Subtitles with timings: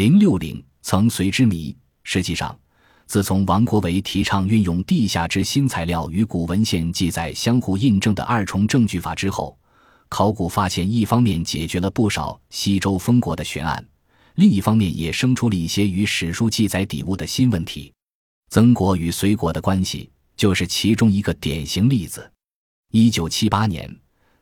[0.00, 1.76] 零六零曾随之谜。
[2.04, 2.58] 实际上，
[3.04, 9.58] 自从王国维提倡运用地下之新材料与古文献记载相互印证的二重证据法之后，
[10.08, 13.86] 考古发现一方面解决了不少西周封国的悬案，
[14.36, 17.92] 另一方面也生出了一些与史书记载底物的新问题。
[18.48, 22.26] 曾国与隋国的关系就是其中一个典型例子。
[22.90, 23.94] 一九七八年，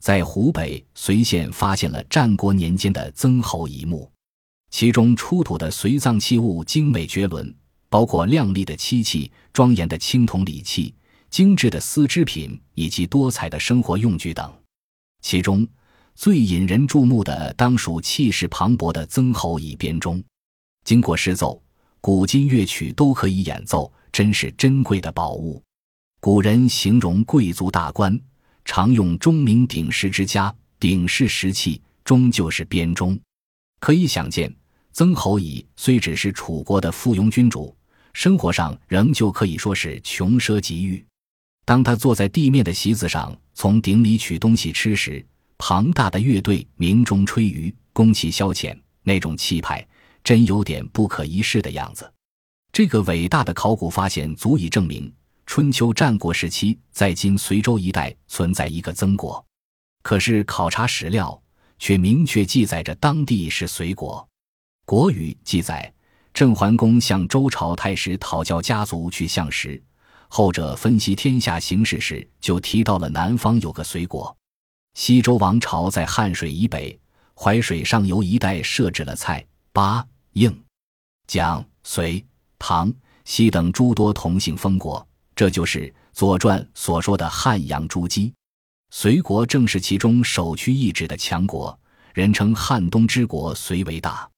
[0.00, 4.12] 在湖北随县发现了战国年间的曾侯乙墓。
[4.78, 7.56] 其中出土的随葬器物精美绝伦，
[7.88, 10.94] 包括亮丽的漆器、庄严的青铜礼器、
[11.30, 14.52] 精致的丝织品以及多彩的生活用具等。
[15.22, 15.66] 其中
[16.14, 20.22] 最引人注目的，当属气势磅礴的曾侯乙编钟。
[20.84, 21.58] 经过试奏，
[22.02, 25.62] 古今乐曲都可以演奏，真是珍贵的宝物。
[26.20, 28.20] 古人形容贵族大官
[28.62, 33.18] 常用钟鸣鼎食之家，鼎是食器，钟就是编钟。
[33.78, 34.54] 可以想见，
[34.96, 37.76] 曾侯乙虽只是楚国的附庸君主，
[38.14, 41.04] 生活上仍旧可以说是穷奢极欲。
[41.66, 45.22] 当他坐在地面的席子上，从鼎里取东西吃时，
[45.58, 49.86] 庞大的乐队鸣钟吹竽，宫气消遣，那种气派，
[50.24, 52.10] 真有点不可一世的样子。
[52.72, 55.12] 这个伟大的考古发现足以证明，
[55.44, 59.44] 春秋战国时期在今随州一带存在一个曾国。
[60.02, 61.38] 可是考察史料。
[61.78, 64.26] 却明确记载着当地是隋国，
[64.86, 65.92] 《国语》记载，
[66.32, 69.82] 郑桓公向周朝太史讨教家族去向时，
[70.28, 74.34] 后者分析天下形势时，就提到了南方有个隋国。
[74.94, 76.96] 西周王朝在汉水以北、
[77.34, 80.56] 淮水上游一带设置了蔡、巴、应、
[81.26, 82.24] 蒋、隋、
[82.56, 85.80] 唐、西等诸多同姓封国，这就是
[86.12, 88.32] 《左传》所说的汉阳诸姬。
[88.90, 91.76] 隋国正是其中首屈一指的强国，
[92.14, 94.30] 人称汉东之国，隋为大。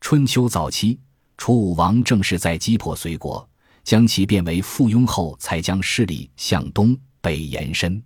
[0.00, 0.98] 春秋早期，
[1.36, 3.46] 楚武王正是在击破隋国，
[3.84, 8.02] 将其变为附庸后，才将势力向东北延伸。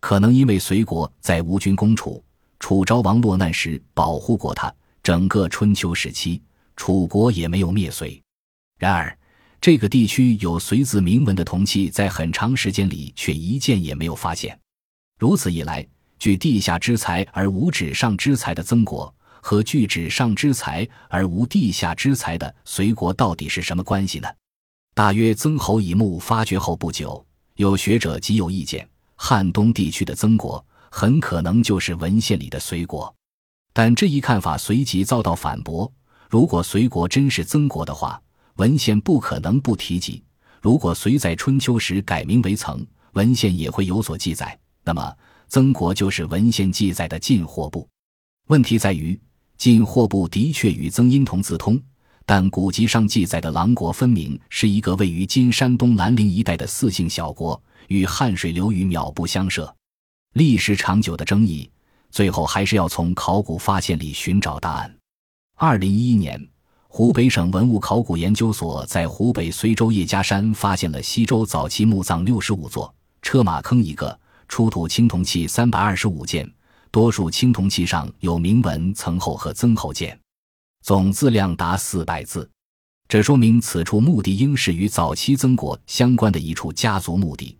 [0.00, 2.22] 可能因为隋国在吴军攻楚，
[2.58, 4.72] 楚昭王落难时保护过他，
[5.02, 6.42] 整个春秋时期，
[6.74, 8.20] 楚国也没有灭隋。
[8.78, 9.16] 然而，
[9.60, 14.58] 这个地区有隋字铭文的铜器，在很长时间里却一件也没有发现。
[15.18, 15.86] 如此一来，
[16.18, 19.12] 具地下之财而无纸上之财的曾国，
[19.46, 24.26] 和聚纸上之财而无地下之财的隋国，到底是什么关系呢？
[24.92, 27.24] 大约曾侯乙墓发掘后不久，
[27.54, 33.14] 有学者极有意见：汉东地区的曾国很可能就是文献里的隋国。
[33.72, 35.88] 但这一看法随即遭到反驳：
[36.28, 38.20] 如果隋国真是曾国的话，
[38.56, 40.20] 文献不可能不提及；
[40.60, 44.58] 如果隋在春秋时改名为曾，文献也会有所记载。
[44.82, 47.88] 那么，曾国就是文献记载的晋霍部。
[48.48, 49.16] 问题在于，
[49.56, 51.80] 晋霍部的确与曾荫同字通，
[52.24, 59.74] 但古籍上记载的狼国分明是一个位于今山东兰陵一带的四姓小国，与汉水流域渺不相涉。
[60.34, 61.70] 历时长久的争议，
[62.10, 64.94] 最后还是要从考古发现里寻找答案。
[65.56, 66.38] 二零一一年，
[66.88, 74.18] 湖北省文物考古研究所在湖北随州叶家山发现了西周早期墓葬六十五座，车马坑一个。
[74.48, 76.48] 出土青铜器三百二十五件，
[76.96, 80.18] 多数青铜器上有铭文“曾侯”和“曾侯鉴”，
[80.80, 82.50] 总字量达四百字。
[83.06, 87.54] 这说明此处墓地应是与早期曾国相关的一处家族墓地，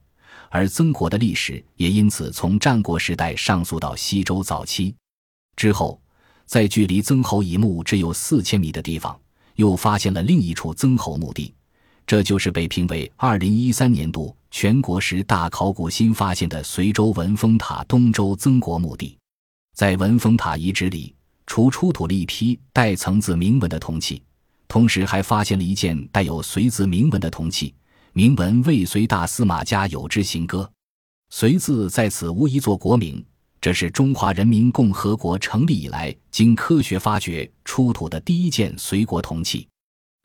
[0.49, 4.95] 而曾国的历史也因此从战国时代上溯到西周早期。
[5.55, 6.01] 之后，
[6.47, 9.15] 在距离曾侯乙墓只有四千米的地方，
[9.57, 11.53] 又发现了另一处曾侯墓地。
[12.07, 19.15] 这就是被评为二零一三年度全国十大考古新发现的随州文峰塔东周曾国墓地。
[19.77, 21.15] 在文峰塔遗址里，
[21.47, 24.23] 除出土了一批带层字铭文的铜器，
[24.67, 27.75] 同时还发现了一件带有隋字铭文的铜器，
[28.15, 30.67] 铭文“未随大司马家有之行歌”。
[31.29, 33.23] 隋字在此无疑作国名，
[33.61, 39.69] 这是中华人民共和国成立以来经科学发掘出土的第一件隋国铜器。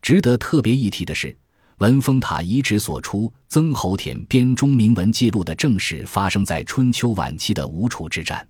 [0.02, 1.38] 值得特别一提的是。
[1.80, 8.48] 文峰塔遗址所出曾侯田编钟铭文记录的正史发生在春秋晚期的吴楚之战。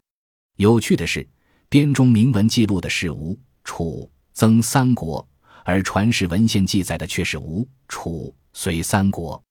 [0.61, 1.27] 有趣的是，
[1.69, 5.27] 编钟铭文记录的是吴、楚、曾三国，
[5.65, 9.43] 而传世文献记载的却是吴、楚、隋三国。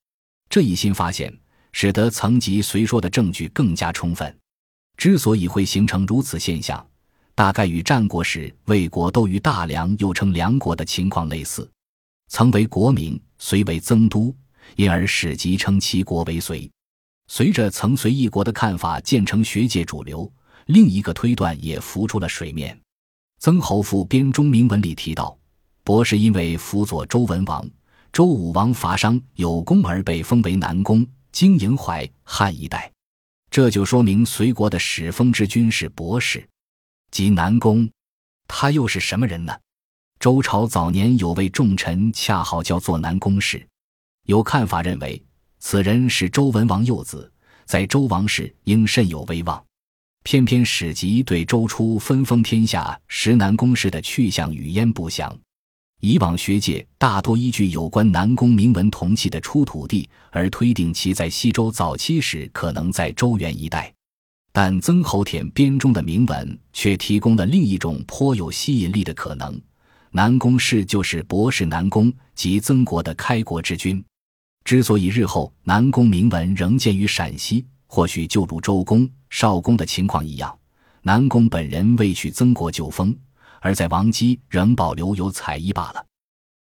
[0.48, 1.36] 这一新发现
[1.72, 4.32] 使得曾及隋说的证据更加充分。
[4.96, 6.86] 之所以会形成如此现象，
[7.34, 11.68] 大概与战国时魏国都于大梁，又称梁国的情况类似。
[12.28, 13.20] 曾为国名。
[13.42, 14.32] 隋为曾都，
[14.76, 16.70] 因而史籍称其国为隋。
[17.26, 20.30] 随着曾隋一国的看法渐成学界主流，
[20.70, 22.78] 另一个推断也浮出了水面。
[23.40, 25.37] 曾侯父编钟铭文里提到，
[25.82, 27.69] 博士因为辅佐周文王、
[28.12, 32.88] 周武王伐商有功而被封为南宫，经营淮汉一带。
[33.50, 36.49] 这就说明隋国的始封之君是博士，
[37.11, 37.90] 即南宫。
[38.46, 39.52] 他又是什么人呢？
[40.20, 43.67] 周朝早年有位重臣，恰好叫做南宫氏。
[44.26, 45.20] 有看法认为，
[45.58, 47.32] 此人是周文王幼子，
[47.64, 49.64] 在周王室应甚有威望。
[50.22, 55.37] 偏偏史籍对周初分封天下时南宫氏的去向语焉不详。
[56.00, 63.93] 以往学界大多依据有关南宫铭文铜器的出土地而推定其在西周早期时可能在周原一带，
[64.52, 69.61] 但曾侯偃编中的铭文却提供了另一种颇有吸引力的可能：
[70.11, 74.02] 南宫氏就是博士南宫及曾国的开国之君。
[74.64, 80.56] 之所以日后南宫铭文仍见于陕西，或许就如周公、少公的情况一样，
[81.02, 83.14] 南宫本人未去曾国就封。
[83.60, 86.09] 而在王姬仍保留有彩衣罢了。